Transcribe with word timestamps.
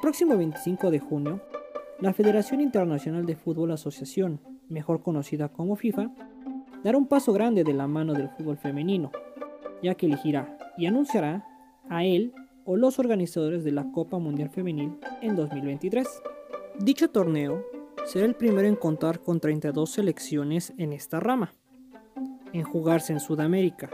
próximo 0.00 0.36
25 0.36 0.90
de 0.90 0.98
junio, 0.98 1.40
la 2.00 2.14
Federación 2.14 2.62
Internacional 2.62 3.26
de 3.26 3.36
Fútbol 3.36 3.70
Asociación, 3.72 4.40
mejor 4.70 5.02
conocida 5.02 5.50
como 5.50 5.76
FIFA, 5.76 6.10
dará 6.82 6.96
un 6.96 7.06
paso 7.06 7.34
grande 7.34 7.64
de 7.64 7.74
la 7.74 7.86
mano 7.86 8.14
del 8.14 8.30
fútbol 8.30 8.56
femenino, 8.56 9.10
ya 9.82 9.94
que 9.94 10.06
elegirá 10.06 10.56
y 10.78 10.86
anunciará 10.86 11.46
a 11.90 12.04
él 12.04 12.32
o 12.64 12.76
los 12.76 12.98
organizadores 12.98 13.62
de 13.62 13.72
la 13.72 13.92
Copa 13.92 14.18
Mundial 14.18 14.48
Femenil 14.48 14.98
en 15.20 15.36
2023. 15.36 16.08
Dicho 16.78 17.10
torneo 17.10 17.62
será 18.06 18.24
el 18.24 18.34
primero 18.34 18.66
en 18.66 18.76
contar 18.76 19.20
con 19.20 19.38
32 19.38 19.90
selecciones 19.90 20.72
en 20.78 20.94
esta 20.94 21.20
rama, 21.20 21.52
en 22.54 22.62
jugarse 22.62 23.12
en 23.12 23.20
Sudamérica, 23.20 23.90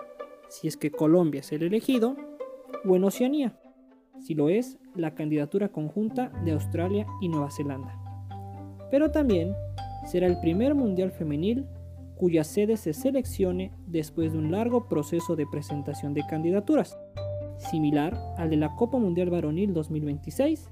si 0.48 0.68
es 0.68 0.76
que 0.76 0.92
Colombia 0.92 1.40
es 1.40 1.50
el 1.50 1.64
elegido, 1.64 2.16
o 2.84 2.94
en 2.94 3.02
Oceanía, 3.02 3.58
si 4.20 4.34
lo 4.34 4.48
es 4.48 4.78
la 4.96 5.14
candidatura 5.14 5.68
conjunta 5.68 6.30
de 6.44 6.52
Australia 6.52 7.06
y 7.20 7.28
Nueva 7.28 7.50
Zelanda. 7.50 7.98
Pero 8.90 9.10
también 9.10 9.54
será 10.06 10.26
el 10.26 10.38
primer 10.40 10.74
Mundial 10.74 11.10
Femenil 11.10 11.66
cuya 12.16 12.44
sede 12.44 12.76
se 12.76 12.92
seleccione 12.92 13.72
después 13.86 14.32
de 14.32 14.38
un 14.38 14.50
largo 14.50 14.88
proceso 14.88 15.36
de 15.36 15.46
presentación 15.46 16.14
de 16.14 16.26
candidaturas, 16.26 16.98
similar 17.58 18.18
al 18.38 18.50
de 18.50 18.56
la 18.56 18.74
Copa 18.74 18.98
Mundial 18.98 19.30
Varonil 19.30 19.74
2026, 19.74 20.70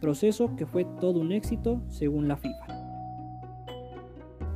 proceso 0.00 0.56
que 0.56 0.66
fue 0.66 0.84
todo 1.00 1.20
un 1.20 1.32
éxito 1.32 1.80
según 1.88 2.26
la 2.26 2.36
FIFA. 2.36 2.66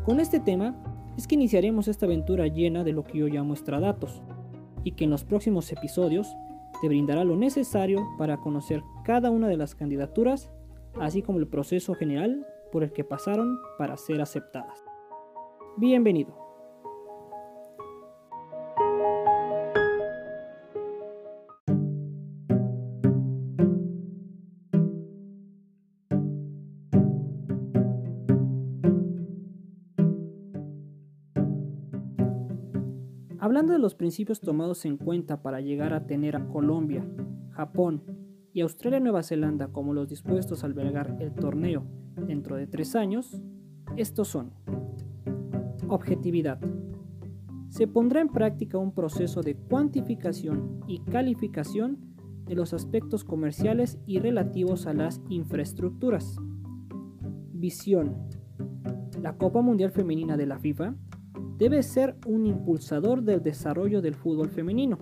Con 0.04 0.18
este 0.20 0.40
tema 0.40 0.76
es 1.16 1.26
que 1.26 1.36
iniciaremos 1.36 1.88
esta 1.88 2.06
aventura 2.06 2.46
llena 2.48 2.84
de 2.84 2.92
lo 2.92 3.04
que 3.04 3.18
yo 3.18 3.28
llamo 3.28 3.54
extradatos, 3.54 4.22
y 4.86 4.92
que 4.92 5.02
en 5.02 5.10
los 5.10 5.24
próximos 5.24 5.72
episodios 5.72 6.36
te 6.80 6.88
brindará 6.88 7.24
lo 7.24 7.36
necesario 7.36 8.06
para 8.18 8.38
conocer 8.38 8.82
cada 9.04 9.30
una 9.30 9.48
de 9.48 9.56
las 9.56 9.74
candidaturas, 9.74 10.50
así 11.00 11.22
como 11.22 11.38
el 11.38 11.48
proceso 11.48 11.94
general 11.94 12.46
por 12.72 12.82
el 12.82 12.92
que 12.92 13.04
pasaron 13.04 13.58
para 13.78 13.96
ser 13.96 14.20
aceptadas. 14.20 14.84
Bienvenido. 15.76 16.45
Hablando 33.66 33.80
de 33.80 33.82
los 33.82 33.96
principios 33.96 34.38
tomados 34.38 34.84
en 34.84 34.96
cuenta 34.96 35.42
para 35.42 35.60
llegar 35.60 35.92
a 35.92 36.06
tener 36.06 36.36
a 36.36 36.46
Colombia, 36.46 37.04
Japón 37.50 38.00
y 38.52 38.60
Australia 38.60 39.00
y 39.00 39.02
Nueva 39.02 39.24
Zelanda 39.24 39.72
como 39.72 39.92
los 39.92 40.08
dispuestos 40.08 40.62
a 40.62 40.68
albergar 40.68 41.16
el 41.18 41.34
torneo 41.34 41.82
dentro 42.28 42.54
de 42.54 42.68
tres 42.68 42.94
años, 42.94 43.42
estos 43.96 44.28
son 44.28 44.52
Objetividad. 45.88 46.60
Se 47.68 47.88
pondrá 47.88 48.20
en 48.20 48.28
práctica 48.28 48.78
un 48.78 48.94
proceso 48.94 49.40
de 49.40 49.56
cuantificación 49.56 50.82
y 50.86 51.00
calificación 51.00 51.98
de 52.46 52.54
los 52.54 52.72
aspectos 52.72 53.24
comerciales 53.24 53.98
y 54.06 54.20
relativos 54.20 54.86
a 54.86 54.94
las 54.94 55.20
infraestructuras. 55.28 56.38
Visión. 57.52 58.14
La 59.20 59.36
Copa 59.36 59.60
Mundial 59.60 59.90
Femenina 59.90 60.36
de 60.36 60.46
la 60.46 60.60
FIFA 60.60 60.94
debe 61.56 61.82
ser 61.82 62.16
un 62.26 62.46
impulsador 62.46 63.22
del 63.22 63.42
desarrollo 63.42 64.02
del 64.02 64.14
fútbol 64.14 64.48
femenino. 64.48 64.98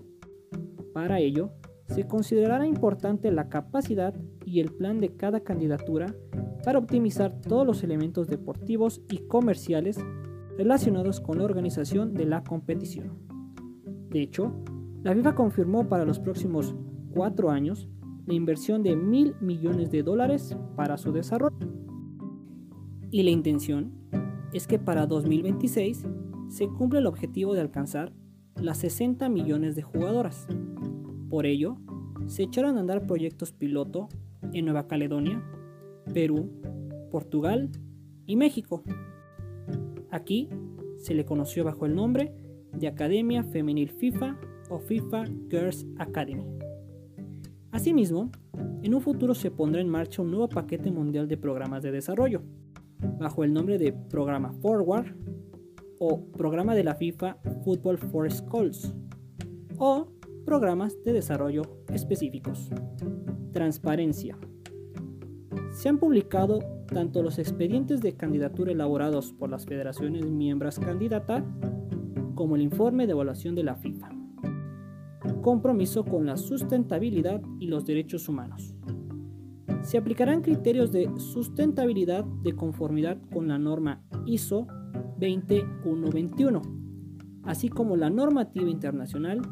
Para 0.92 1.18
ello, 1.18 1.50
se 1.88 2.06
considerará 2.06 2.66
importante 2.66 3.30
la 3.30 3.48
capacidad 3.48 4.14
y 4.44 4.60
el 4.60 4.72
plan 4.72 5.00
de 5.00 5.16
cada 5.16 5.40
candidatura 5.40 6.14
para 6.64 6.78
optimizar 6.78 7.40
todos 7.40 7.66
los 7.66 7.82
elementos 7.82 8.28
deportivos 8.28 9.02
y 9.10 9.18
comerciales 9.26 9.98
relacionados 10.56 11.20
con 11.20 11.38
la 11.38 11.44
organización 11.44 12.14
de 12.14 12.26
la 12.26 12.42
competición. 12.42 13.10
De 14.10 14.22
hecho, 14.22 14.52
la 15.02 15.12
FIFA 15.14 15.34
confirmó 15.34 15.88
para 15.88 16.04
los 16.04 16.18
próximos 16.18 16.74
cuatro 17.12 17.50
años 17.50 17.88
la 18.26 18.34
inversión 18.34 18.82
de 18.82 18.96
mil 18.96 19.34
millones 19.40 19.90
de 19.90 20.02
dólares 20.02 20.56
para 20.76 20.96
su 20.96 21.12
desarrollo. 21.12 21.58
Y 23.10 23.22
la 23.22 23.30
intención 23.30 23.92
es 24.52 24.66
que 24.66 24.78
para 24.78 25.06
2026 25.06 26.06
se 26.54 26.68
cumple 26.68 27.00
el 27.00 27.06
objetivo 27.06 27.52
de 27.52 27.60
alcanzar 27.60 28.12
las 28.54 28.78
60 28.78 29.28
millones 29.28 29.74
de 29.74 29.82
jugadoras. 29.82 30.46
Por 31.28 31.46
ello, 31.46 31.78
se 32.26 32.44
echaron 32.44 32.76
a 32.76 32.80
andar 32.80 33.08
proyectos 33.08 33.50
piloto 33.50 34.08
en 34.52 34.66
Nueva 34.66 34.86
Caledonia, 34.86 35.42
Perú, 36.12 36.52
Portugal 37.10 37.72
y 38.24 38.36
México. 38.36 38.84
Aquí 40.12 40.48
se 40.98 41.14
le 41.14 41.24
conoció 41.24 41.64
bajo 41.64 41.86
el 41.86 41.96
nombre 41.96 42.32
de 42.72 42.86
Academia 42.86 43.42
Femenil 43.42 43.90
FIFA 43.90 44.38
o 44.70 44.78
FIFA 44.78 45.24
Girls 45.50 45.84
Academy. 45.98 46.46
Asimismo, 47.72 48.30
en 48.80 48.94
un 48.94 49.00
futuro 49.00 49.34
se 49.34 49.50
pondrá 49.50 49.80
en 49.80 49.88
marcha 49.88 50.22
un 50.22 50.30
nuevo 50.30 50.48
paquete 50.48 50.92
mundial 50.92 51.26
de 51.26 51.36
programas 51.36 51.82
de 51.82 51.90
desarrollo, 51.90 52.42
bajo 53.18 53.42
el 53.42 53.52
nombre 53.52 53.76
de 53.76 53.92
Programa 53.92 54.52
Forward 54.52 55.16
o 56.06 56.30
programa 56.32 56.74
de 56.74 56.84
la 56.84 56.94
FIFA 56.94 57.38
Football 57.64 57.96
for 57.96 58.30
Schools 58.30 58.94
o 59.78 60.08
programas 60.44 61.02
de 61.02 61.14
desarrollo 61.14 61.62
específicos. 61.88 62.70
Transparencia. 63.52 64.36
Se 65.72 65.88
han 65.88 65.98
publicado 65.98 66.58
tanto 66.92 67.22
los 67.22 67.38
expedientes 67.38 68.02
de 68.02 68.16
candidatura 68.16 68.72
elaborados 68.72 69.32
por 69.32 69.48
las 69.48 69.64
federaciones 69.64 70.26
miembros 70.26 70.78
candidata 70.78 71.42
como 72.34 72.56
el 72.56 72.62
informe 72.62 73.06
de 73.06 73.12
evaluación 73.12 73.54
de 73.54 73.62
la 73.62 73.76
FIFA. 73.76 74.10
Compromiso 75.40 76.04
con 76.04 76.26
la 76.26 76.36
sustentabilidad 76.36 77.40
y 77.58 77.68
los 77.68 77.86
derechos 77.86 78.28
humanos. 78.28 78.74
Se 79.80 79.96
aplicarán 79.96 80.42
criterios 80.42 80.92
de 80.92 81.10
sustentabilidad 81.16 82.24
de 82.24 82.54
conformidad 82.54 83.18
con 83.32 83.48
la 83.48 83.58
norma 83.58 84.02
ISO 84.26 84.66
2121, 85.18 86.62
así 87.44 87.68
como 87.68 87.96
la 87.96 88.10
normativa 88.10 88.68
internacional 88.68 89.42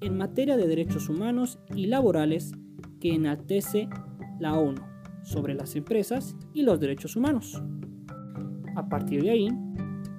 en 0.00 0.16
materia 0.16 0.56
de 0.56 0.66
derechos 0.66 1.08
humanos 1.08 1.58
y 1.74 1.86
laborales 1.86 2.52
que 3.00 3.14
enaltece 3.14 3.88
la 4.38 4.58
ONU 4.58 4.82
sobre 5.22 5.54
las 5.54 5.76
empresas 5.76 6.36
y 6.52 6.62
los 6.62 6.80
derechos 6.80 7.16
humanos. 7.16 7.62
A 8.74 8.88
partir 8.88 9.22
de 9.22 9.30
ahí, 9.30 9.48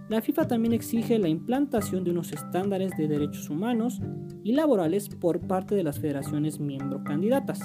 la 0.09 0.22
FIFA 0.22 0.47
también 0.47 0.74
exige 0.74 1.18
la 1.18 1.28
implantación 1.28 2.03
de 2.03 2.12
unos 2.12 2.31
estándares 2.31 2.91
de 2.97 3.08
derechos 3.08 3.50
humanos 3.50 4.02
y 4.44 4.53
laborales 4.53 5.09
por 5.09 5.41
parte 5.41 5.75
de 5.75 5.84
las 5.84 6.00
federaciones 6.00 6.59
miembro 6.59 7.03
candidatas, 7.03 7.59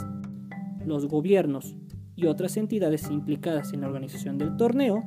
los 0.84 1.06
gobiernos 1.06 1.76
y 2.16 2.26
otras 2.26 2.56
entidades 2.56 3.10
implicadas 3.10 3.72
en 3.72 3.82
la 3.82 3.88
organización 3.88 4.38
del 4.38 4.56
torneo 4.56 5.05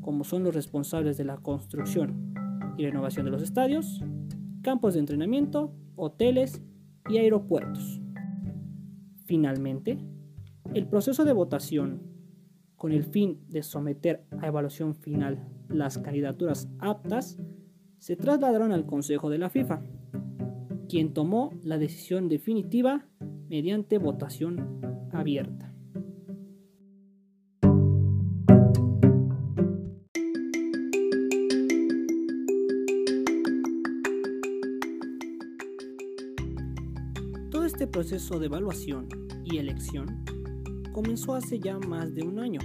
como 0.00 0.24
son 0.24 0.44
los 0.44 0.54
responsables 0.54 1.16
de 1.16 1.24
la 1.24 1.36
construcción 1.36 2.34
y 2.76 2.84
renovación 2.84 3.26
de 3.26 3.32
los 3.32 3.42
estadios, 3.42 4.02
campos 4.62 4.94
de 4.94 5.00
entrenamiento, 5.00 5.74
hoteles 5.96 6.62
y 7.08 7.18
aeropuertos. 7.18 8.00
Finalmente, 9.24 9.98
el 10.74 10.86
proceso 10.86 11.24
de 11.24 11.32
votación, 11.32 12.02
con 12.76 12.92
el 12.92 13.04
fin 13.04 13.40
de 13.48 13.62
someter 13.62 14.24
a 14.40 14.46
evaluación 14.46 14.94
final 14.94 15.46
las 15.68 15.98
candidaturas 15.98 16.68
aptas, 16.78 17.38
se 17.98 18.16
trasladaron 18.16 18.72
al 18.72 18.86
Consejo 18.86 19.28
de 19.28 19.38
la 19.38 19.50
FIFA, 19.50 19.82
quien 20.88 21.12
tomó 21.12 21.52
la 21.62 21.78
decisión 21.78 22.28
definitiva 22.28 23.06
mediante 23.48 23.98
votación 23.98 24.80
abierta. 25.12 25.74
Proceso 38.00 38.38
de 38.38 38.46
evaluación 38.46 39.08
y 39.44 39.58
elección 39.58 40.24
comenzó 40.90 41.34
hace 41.34 41.58
ya 41.58 41.78
más 41.80 42.14
de 42.14 42.22
un 42.22 42.38
año, 42.38 42.60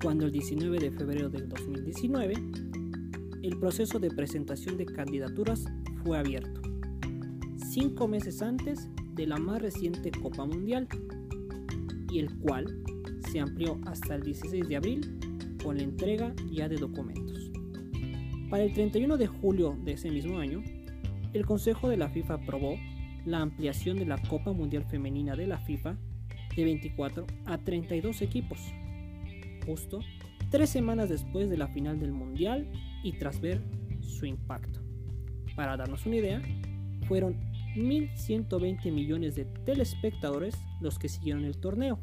cuando 0.00 0.24
el 0.24 0.30
19 0.30 0.78
de 0.78 0.92
febrero 0.92 1.28
del 1.28 1.48
2019 1.48 2.34
el 3.42 3.58
proceso 3.58 3.98
de 3.98 4.08
presentación 4.12 4.76
de 4.76 4.86
candidaturas 4.86 5.64
fue 6.04 6.16
abierto, 6.16 6.62
cinco 7.72 8.06
meses 8.06 8.40
antes 8.40 8.88
de 9.14 9.26
la 9.26 9.36
más 9.36 9.60
reciente 9.60 10.12
Copa 10.12 10.46
Mundial, 10.46 10.86
y 12.08 12.20
el 12.20 12.32
cual 12.38 12.84
se 13.32 13.40
amplió 13.40 13.80
hasta 13.86 14.14
el 14.14 14.22
16 14.22 14.68
de 14.68 14.76
abril 14.76 15.18
con 15.60 15.76
la 15.76 15.82
entrega 15.82 16.32
ya 16.52 16.68
de 16.68 16.76
documentos. 16.76 17.50
Para 18.48 18.62
el 18.62 18.72
31 18.72 19.16
de 19.16 19.26
julio 19.26 19.76
de 19.82 19.94
ese 19.94 20.08
mismo 20.08 20.38
año, 20.38 20.62
el 21.32 21.44
Consejo 21.46 21.88
de 21.88 21.96
la 21.96 22.10
FIFA 22.10 22.34
aprobó 22.34 22.76
la 23.24 23.40
ampliación 23.40 23.98
de 23.98 24.06
la 24.06 24.18
Copa 24.18 24.52
Mundial 24.52 24.84
Femenina 24.84 25.36
de 25.36 25.46
la 25.46 25.58
FIFA 25.58 25.96
de 26.56 26.64
24 26.64 27.26
a 27.46 27.58
32 27.58 28.22
equipos, 28.22 28.58
justo 29.66 30.00
tres 30.50 30.68
semanas 30.68 31.08
después 31.08 31.48
de 31.48 31.56
la 31.56 31.66
final 31.68 31.98
del 31.98 32.12
Mundial 32.12 32.70
y 33.02 33.12
tras 33.12 33.40
ver 33.40 33.60
su 34.00 34.26
impacto. 34.26 34.80
Para 35.56 35.76
darnos 35.76 36.04
una 36.04 36.16
idea, 36.16 36.42
fueron 37.08 37.36
1.120 37.74 38.92
millones 38.92 39.34
de 39.34 39.46
telespectadores 39.46 40.54
los 40.80 40.98
que 40.98 41.08
siguieron 41.08 41.44
el 41.44 41.56
torneo. 41.56 41.98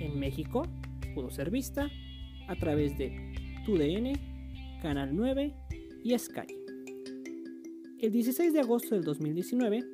En 0.00 0.18
México 0.18 0.66
pudo 1.14 1.30
ser 1.30 1.50
vista 1.50 1.90
a 2.48 2.56
través 2.56 2.96
de 2.96 3.34
TUDN, 3.66 4.80
Canal 4.80 5.14
9 5.14 5.54
y 6.02 6.18
Sky. 6.18 6.61
El 8.02 8.10
16 8.10 8.52
de 8.52 8.58
agosto 8.58 8.96
del 8.96 9.04
2019 9.04 9.84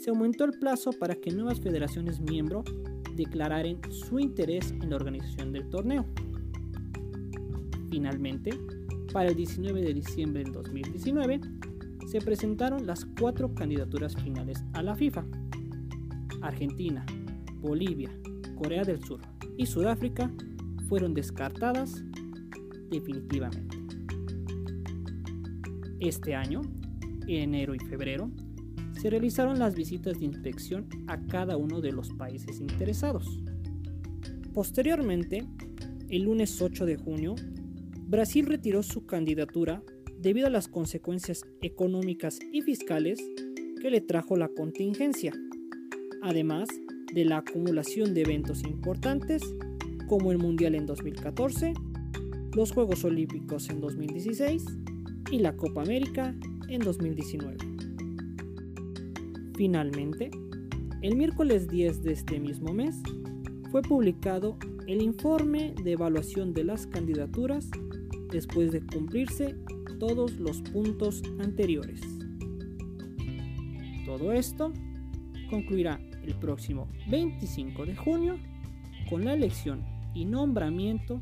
se 0.00 0.10
aumentó 0.10 0.44
el 0.44 0.52
plazo 0.60 0.92
para 0.92 1.16
que 1.16 1.32
nuevas 1.32 1.60
federaciones 1.60 2.20
miembro 2.20 2.62
declararan 3.16 3.80
su 3.90 4.20
interés 4.20 4.70
en 4.70 4.90
la 4.90 4.94
organización 4.94 5.50
del 5.50 5.68
torneo. 5.68 6.06
Finalmente, 7.90 8.52
para 9.12 9.30
el 9.30 9.34
19 9.34 9.82
de 9.82 9.92
diciembre 9.92 10.44
del 10.44 10.52
2019, 10.52 11.40
se 12.06 12.20
presentaron 12.20 12.86
las 12.86 13.04
cuatro 13.18 13.52
candidaturas 13.52 14.14
finales 14.14 14.62
a 14.74 14.84
la 14.84 14.94
FIFA. 14.94 15.24
Argentina, 16.42 17.04
Bolivia, 17.56 18.16
Corea 18.54 18.84
del 18.84 19.02
Sur 19.02 19.20
y 19.56 19.66
Sudáfrica 19.66 20.30
fueron 20.88 21.12
descartadas 21.12 22.04
definitivamente. 22.88 23.76
Este 25.98 26.36
año, 26.36 26.62
enero 27.36 27.74
y 27.74 27.78
febrero, 27.78 28.30
se 29.00 29.10
realizaron 29.10 29.58
las 29.58 29.74
visitas 29.74 30.18
de 30.18 30.24
inspección 30.24 30.88
a 31.06 31.20
cada 31.26 31.56
uno 31.56 31.80
de 31.80 31.92
los 31.92 32.10
países 32.10 32.60
interesados. 32.60 33.40
Posteriormente, 34.52 35.46
el 36.08 36.22
lunes 36.22 36.60
8 36.60 36.86
de 36.86 36.96
junio, 36.96 37.34
Brasil 38.06 38.46
retiró 38.46 38.82
su 38.82 39.06
candidatura 39.06 39.82
debido 40.18 40.46
a 40.46 40.50
las 40.50 40.66
consecuencias 40.66 41.44
económicas 41.60 42.38
y 42.52 42.62
fiscales 42.62 43.20
que 43.80 43.90
le 43.90 44.00
trajo 44.00 44.36
la 44.36 44.48
contingencia, 44.48 45.32
además 46.22 46.68
de 47.12 47.24
la 47.24 47.38
acumulación 47.38 48.14
de 48.14 48.22
eventos 48.22 48.64
importantes 48.64 49.42
como 50.08 50.32
el 50.32 50.38
Mundial 50.38 50.74
en 50.74 50.86
2014, 50.86 51.74
los 52.56 52.72
Juegos 52.72 53.04
Olímpicos 53.04 53.68
en 53.68 53.80
2016 53.80 54.64
y 55.30 55.38
la 55.38 55.56
Copa 55.56 55.82
América 55.82 56.34
en 56.68 56.80
2019. 56.80 57.56
Finalmente, 59.56 60.30
el 61.02 61.16
miércoles 61.16 61.68
10 61.68 62.02
de 62.02 62.12
este 62.12 62.38
mismo 62.40 62.72
mes 62.72 63.02
fue 63.70 63.82
publicado 63.82 64.56
el 64.86 65.02
informe 65.02 65.74
de 65.82 65.92
evaluación 65.92 66.54
de 66.54 66.64
las 66.64 66.86
candidaturas 66.86 67.70
después 68.30 68.72
de 68.72 68.80
cumplirse 68.80 69.56
todos 69.98 70.38
los 70.38 70.62
puntos 70.62 71.22
anteriores. 71.40 72.00
Todo 74.06 74.32
esto 74.32 74.72
concluirá 75.50 76.00
el 76.24 76.34
próximo 76.34 76.88
25 77.10 77.86
de 77.86 77.96
junio 77.96 78.38
con 79.08 79.24
la 79.24 79.34
elección 79.34 79.84
y 80.14 80.24
nombramiento 80.24 81.20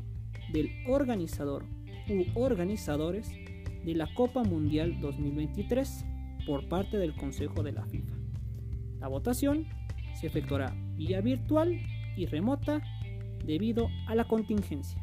del 0.51 0.69
organizador 0.87 1.65
u 2.09 2.39
organizadores 2.39 3.29
de 3.87 3.95
la 3.95 4.13
Copa 4.13 4.43
Mundial 4.43 4.99
2023 4.99 6.05
por 6.45 6.67
parte 6.67 6.97
del 6.97 7.15
Consejo 7.15 7.63
de 7.63 7.71
la 7.71 7.85
FIFA. 7.85 8.17
La 8.99 9.07
votación 9.07 9.65
se 10.13 10.27
efectuará 10.27 10.75
vía 10.95 11.21
virtual 11.21 11.79
y 12.17 12.25
remota 12.25 12.81
debido 13.45 13.87
a 14.09 14.15
la 14.15 14.27
contingencia. 14.27 15.01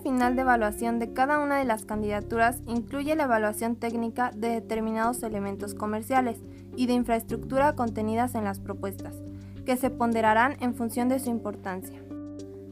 Final 0.00 0.36
de 0.36 0.42
evaluación 0.42 0.98
de 0.98 1.12
cada 1.12 1.38
una 1.38 1.58
de 1.58 1.64
las 1.64 1.84
candidaturas 1.84 2.62
incluye 2.66 3.14
la 3.16 3.24
evaluación 3.24 3.76
técnica 3.76 4.30
de 4.34 4.48
determinados 4.48 5.22
elementos 5.22 5.74
comerciales 5.74 6.38
y 6.76 6.86
de 6.86 6.94
infraestructura 6.94 7.74
contenidas 7.74 8.34
en 8.34 8.44
las 8.44 8.60
propuestas, 8.60 9.14
que 9.64 9.76
se 9.76 9.90
ponderarán 9.90 10.56
en 10.60 10.74
función 10.74 11.08
de 11.08 11.18
su 11.18 11.30
importancia. 11.30 12.00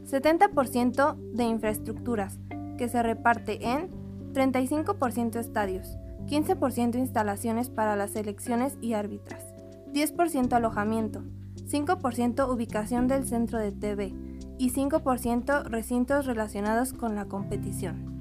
70% 0.05 1.15
de 1.33 1.43
infraestructuras, 1.43 2.39
que 2.77 2.89
se 2.89 3.03
reparte 3.03 3.69
en 3.69 3.89
35% 4.33 5.37
estadios, 5.39 5.97
15% 6.25 6.95
instalaciones 6.95 7.69
para 7.69 7.95
las 7.95 8.15
elecciones 8.15 8.77
y 8.81 8.93
árbitras, 8.93 9.43
10% 9.93 10.53
alojamiento, 10.53 11.23
5% 11.67 12.49
ubicación 12.49 13.07
del 13.07 13.27
centro 13.27 13.59
de 13.59 13.71
TV, 13.71 14.13
y 14.59 14.71
5% 14.71 15.63
recintos 15.63 16.27
relacionados 16.27 16.93
con 16.93 17.15
la 17.15 17.25
competición. 17.25 18.19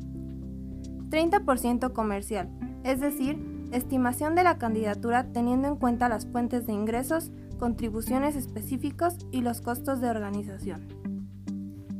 30% 1.11 1.93
comercial, 1.93 2.49
es 2.85 3.01
decir, 3.01 3.67
estimación 3.73 4.35
de 4.35 4.45
la 4.45 4.57
candidatura 4.57 5.33
teniendo 5.33 5.69
en 5.69 5.77
cuenta 5.77 6.09
las 6.09 6.27
fuentes 6.27 6.67
de 6.67 6.73
ingresos, 6.73 7.33
contribuciones 7.59 8.37
específicos 8.37 9.19
y 9.33 9.43
los 9.43 9.61
costos 9.61 10.01
de 10.01 10.09
organización. 10.09 10.87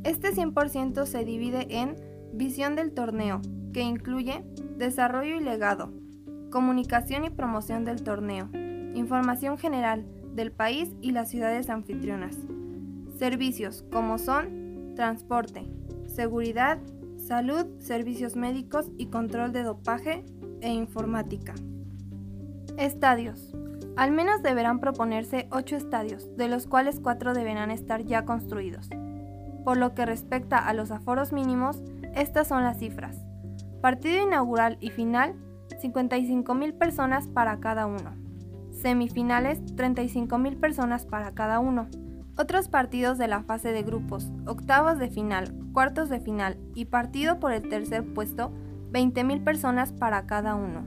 Este 0.03 0.33
100% 0.33 1.05
se 1.05 1.25
divide 1.25 1.67
en 1.81 1.95
visión 2.33 2.75
del 2.75 2.93
torneo, 2.93 3.41
que 3.73 3.81
incluye 3.81 4.45
desarrollo 4.77 5.35
y 5.35 5.43
legado, 5.43 5.91
comunicación 6.49 7.25
y 7.25 7.29
promoción 7.29 7.83
del 7.83 8.03
torneo, 8.03 8.49
información 8.95 9.57
general 9.57 10.05
del 10.33 10.53
país 10.53 10.95
y 11.01 11.11
las 11.11 11.29
ciudades 11.29 11.69
anfitrionas, 11.69 12.37
Servicios 13.19 13.83
como 13.91 14.17
son 14.17 14.93
transporte, 14.95 15.69
seguridad, 16.07 16.79
salud, 17.17 17.65
servicios 17.79 18.37
médicos 18.37 18.89
y 18.97 19.07
control 19.07 19.51
de 19.51 19.63
dopaje 19.63 20.23
e 20.61 20.71
informática. 20.71 21.53
Estadios. 22.77 23.53
Al 23.97 24.11
menos 24.11 24.41
deberán 24.41 24.79
proponerse 24.79 25.49
8 25.51 25.75
estadios, 25.75 26.33
de 26.37 26.47
los 26.47 26.65
cuales 26.65 27.01
4 27.01 27.33
deberán 27.33 27.71
estar 27.71 28.05
ya 28.05 28.23
construidos. 28.23 28.89
Por 29.65 29.75
lo 29.75 29.93
que 29.93 30.05
respecta 30.05 30.57
a 30.57 30.73
los 30.73 30.89
aforos 30.89 31.33
mínimos, 31.33 31.83
estas 32.15 32.47
son 32.47 32.63
las 32.63 32.79
cifras. 32.79 33.17
Partido 33.81 34.23
inaugural 34.23 34.77
y 34.79 34.91
final, 34.91 35.35
55.000 35.83 36.77
personas 36.77 37.27
para 37.27 37.59
cada 37.59 37.85
uno. 37.85 38.15
Semifinales, 38.71 39.61
35.000 39.75 40.57
personas 40.57 41.05
para 41.05 41.33
cada 41.33 41.59
uno. 41.59 41.89
Otros 42.41 42.69
partidos 42.69 43.17
de 43.17 43.27
la 43.27 43.43
fase 43.43 43.73
de 43.73 43.83
grupos, 43.83 44.31
octavos 44.45 44.97
de 44.97 45.09
final, 45.09 45.53
cuartos 45.73 46.07
de 46.07 46.21
final 46.21 46.55
y 46.73 46.85
partido 46.85 47.37
por 47.37 47.51
el 47.51 47.67
tercer 47.67 48.05
puesto, 48.13 48.53
20.000 48.93 49.43
personas 49.43 49.91
para 49.91 50.25
cada 50.25 50.55
uno. 50.55 50.85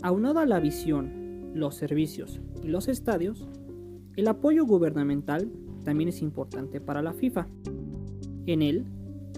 Aunado 0.00 0.38
a 0.38 0.46
la 0.46 0.60
visión, 0.60 1.50
los 1.54 1.74
servicios 1.74 2.40
y 2.62 2.68
los 2.68 2.86
estadios, 2.86 3.48
el 4.14 4.28
apoyo 4.28 4.64
gubernamental 4.64 5.50
también 5.88 6.10
es 6.10 6.20
importante 6.20 6.82
para 6.82 7.00
la 7.00 7.14
FIFA. 7.14 7.46
En 8.44 8.60
él, 8.60 8.84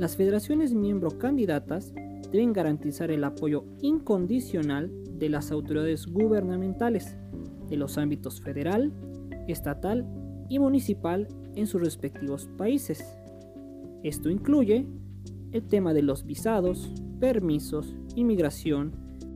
las 0.00 0.16
federaciones 0.16 0.75
miembro 0.75 1.16
candidatas 1.16 1.95
deben 2.33 2.52
garantizar 2.52 3.12
el 3.12 3.23
apoyo 3.23 3.66
incondicional 3.83 4.90
de 5.16 5.28
las 5.28 5.52
autoridades 5.52 6.09
gubernamentales 6.09 7.16
de 7.69 7.76
los 7.76 7.99
ámbitos 7.99 8.40
federal, 8.40 8.92
estatal 9.47 10.04
y 10.49 10.59
municipal 10.59 11.28
en 11.54 11.69
sus 11.69 11.83
respectivos 11.83 12.49
países. 12.59 13.16
Esto 14.02 14.28
incluye 14.28 14.88
el 15.52 15.69
tema 15.69 15.95
de 15.95 16.02
los 16.02 16.26
visados, 16.26 16.92
permisos, 17.21 17.95
inmigración, 18.16 18.90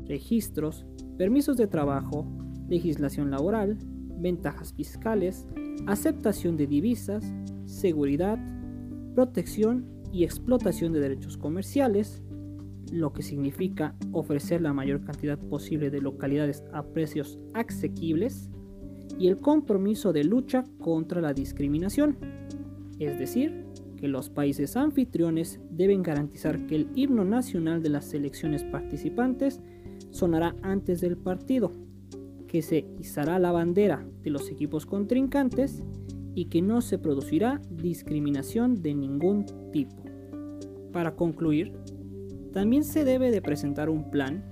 registros, 0.09 0.85
permisos 1.17 1.57
de 1.59 1.69
trabajo, 1.69 2.27
legislación 2.69 3.31
laboral, 3.31 3.79
ventajas 4.19 4.73
fiscales, 4.73 5.47
aceptación 5.87 6.57
de 6.57 6.67
divisas, 6.67 7.25
seguridad, 7.67 8.39
protección 9.15 9.87
y 10.13 10.25
explotación 10.25 10.93
de 10.93 11.01
derechos 11.01 11.37
comerciales, 11.37 12.23
lo 12.93 13.13
que 13.13 13.23
significa 13.23 13.97
ofrecer 14.13 14.61
la 14.61 14.73
mayor 14.73 15.05
cantidad 15.05 15.39
posible 15.39 15.91
de 15.91 16.01
localidades 16.01 16.63
a 16.73 16.85
precios 16.85 17.39
asequibles, 17.55 18.51
y 19.19 19.29
el 19.29 19.39
compromiso 19.39 20.13
de 20.13 20.25
lucha 20.25 20.65
contra 20.79 21.21
la 21.21 21.33
discriminación. 21.33 22.17
Es 22.99 23.19
decir, 23.19 23.65
que 23.97 24.09
los 24.09 24.29
países 24.29 24.77
anfitriones 24.77 25.61
deben 25.71 26.03
garantizar 26.03 26.67
que 26.67 26.77
el 26.77 26.89
himno 26.95 27.25
nacional 27.25 27.83
de 27.83 27.91
las 27.91 28.07
selecciones 28.07 28.65
participantes 28.65 29.61
sonará 30.11 30.57
antes 30.63 31.01
del 31.01 31.17
partido, 31.17 31.73
que 32.55 32.63
se 32.63 32.87
izará 33.01 33.41
la 33.41 33.51
bandera 33.51 34.07
de 34.23 34.31
los 34.31 34.49
equipos 34.49 34.87
contrincantes 34.87 35.83
y 36.37 36.45
que 36.45 36.63
no 36.63 36.83
se 36.83 37.01
producirá 37.01 37.61
discriminación 37.69 38.81
de 38.81 38.95
ningún 38.95 39.45
tipo. 39.73 39.97
Para 40.93 41.17
concluir, 41.17 41.73
también 42.53 42.85
se 42.85 43.05
debe 43.05 43.33
de 43.33 43.43
presentar 43.43 43.91
un 43.91 44.09
plan 44.09 44.45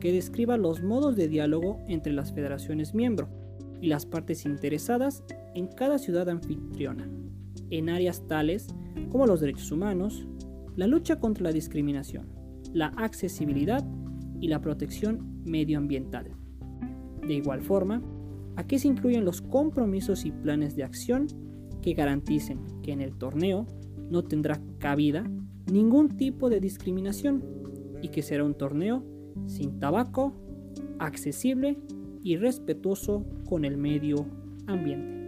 que 0.00 0.10
describa 0.10 0.56
los 0.56 0.82
modos 0.82 1.16
de 1.16 1.28
diálogo 1.28 1.76
entre 1.86 2.14
las 2.14 2.32
federaciones 2.32 2.94
miembro 2.94 3.28
y 3.78 3.88
las 3.88 4.06
partes 4.06 4.46
interesadas 4.46 5.22
en 5.54 5.66
cada 5.66 5.98
ciudad 5.98 6.30
anfitriona, 6.30 7.10
en 7.68 7.90
áreas 7.90 8.26
tales 8.26 8.68
como 9.10 9.26
los 9.26 9.42
derechos 9.42 9.70
humanos, 9.70 10.26
la 10.76 10.86
lucha 10.86 11.20
contra 11.20 11.44
la 11.44 11.52
discriminación, 11.52 12.26
la 12.72 12.86
accesibilidad 12.96 13.84
y 14.40 14.48
la 14.48 14.62
protección 14.62 15.42
medioambiental. 15.44 16.39
De 17.30 17.36
igual 17.36 17.60
forma, 17.60 18.02
aquí 18.56 18.80
se 18.80 18.88
incluyen 18.88 19.24
los 19.24 19.40
compromisos 19.40 20.24
y 20.24 20.32
planes 20.32 20.74
de 20.74 20.82
acción 20.82 21.28
que 21.80 21.94
garanticen 21.94 22.58
que 22.82 22.90
en 22.90 23.00
el 23.00 23.16
torneo 23.16 23.68
no 24.10 24.24
tendrá 24.24 24.60
cabida 24.78 25.30
ningún 25.70 26.08
tipo 26.16 26.50
de 26.50 26.58
discriminación 26.58 27.44
y 28.02 28.08
que 28.08 28.22
será 28.22 28.42
un 28.42 28.54
torneo 28.54 29.04
sin 29.46 29.78
tabaco, 29.78 30.32
accesible 30.98 31.78
y 32.24 32.36
respetuoso 32.36 33.24
con 33.48 33.64
el 33.64 33.76
medio 33.76 34.26
ambiente. 34.66 35.19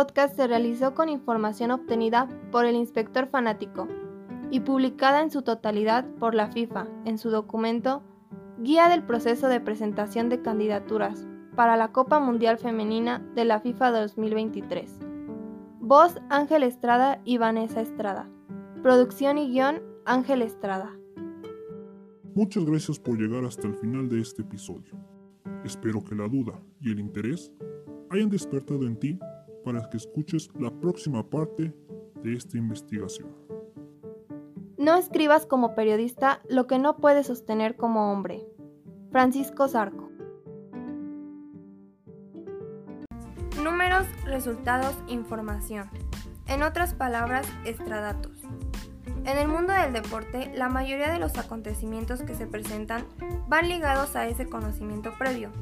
Podcast 0.00 0.34
se 0.34 0.46
realizó 0.46 0.94
con 0.94 1.10
información 1.10 1.70
obtenida 1.70 2.26
por 2.50 2.64
el 2.64 2.74
inspector 2.74 3.26
fanático 3.26 3.86
y 4.50 4.60
publicada 4.60 5.20
en 5.20 5.30
su 5.30 5.42
totalidad 5.42 6.06
por 6.18 6.34
la 6.34 6.48
FIFA 6.48 6.86
en 7.04 7.18
su 7.18 7.28
documento 7.28 8.02
Guía 8.60 8.88
del 8.88 9.02
proceso 9.02 9.48
de 9.48 9.60
presentación 9.60 10.30
de 10.30 10.40
candidaturas 10.40 11.26
para 11.54 11.76
la 11.76 11.92
Copa 11.92 12.18
Mundial 12.18 12.56
Femenina 12.56 13.18
de 13.34 13.44
la 13.44 13.60
FIFA 13.60 13.90
2023. 13.90 14.90
Voz 15.80 16.16
Ángel 16.30 16.62
Estrada 16.62 17.20
y 17.26 17.36
Vanessa 17.36 17.82
Estrada. 17.82 18.26
Producción 18.82 19.36
y 19.36 19.50
guion 19.50 19.82
Ángel 20.06 20.40
Estrada. 20.40 20.96
Muchas 22.34 22.64
gracias 22.64 22.98
por 22.98 23.18
llegar 23.18 23.44
hasta 23.44 23.66
el 23.66 23.74
final 23.74 24.08
de 24.08 24.22
este 24.22 24.40
episodio. 24.40 24.94
Espero 25.62 26.02
que 26.02 26.14
la 26.14 26.26
duda 26.26 26.58
y 26.80 26.90
el 26.90 27.00
interés 27.00 27.52
hayan 28.08 28.30
despertado 28.30 28.86
en 28.86 28.96
ti 28.96 29.18
para 29.64 29.88
que 29.88 29.96
escuches 29.96 30.48
la 30.58 30.70
próxima 30.70 31.28
parte 31.28 31.74
de 32.22 32.34
esta 32.34 32.56
investigación. 32.56 33.28
No 34.76 34.96
escribas 34.96 35.44
como 35.46 35.74
periodista 35.74 36.40
lo 36.48 36.66
que 36.66 36.78
no 36.78 36.96
puedes 36.96 37.26
sostener 37.26 37.76
como 37.76 38.12
hombre. 38.12 38.46
Francisco 39.10 39.68
Zarco. 39.68 40.10
Números, 43.62 44.06
resultados, 44.24 44.96
información. 45.06 45.90
En 46.46 46.62
otras 46.62 46.94
palabras, 46.94 47.46
extradatos. 47.64 48.32
En 49.26 49.36
el 49.36 49.48
mundo 49.48 49.74
del 49.74 49.92
deporte, 49.92 50.50
la 50.54 50.70
mayoría 50.70 51.12
de 51.12 51.18
los 51.18 51.36
acontecimientos 51.36 52.22
que 52.22 52.34
se 52.34 52.46
presentan 52.46 53.06
van 53.48 53.68
ligados 53.68 54.16
a 54.16 54.26
ese 54.26 54.46
conocimiento 54.46 55.12
previo. 55.18 55.52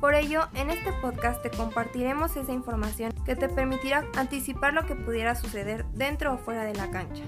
Por 0.00 0.14
ello, 0.14 0.42
en 0.54 0.70
este 0.70 0.92
podcast 0.92 1.42
te 1.42 1.50
compartiremos 1.50 2.36
esa 2.36 2.52
información 2.52 3.12
que 3.24 3.34
te 3.34 3.48
permitirá 3.48 4.04
anticipar 4.16 4.74
lo 4.74 4.86
que 4.86 4.94
pudiera 4.94 5.34
suceder 5.34 5.86
dentro 5.94 6.34
o 6.34 6.38
fuera 6.38 6.64
de 6.64 6.74
la 6.74 6.90
cancha. 6.90 7.24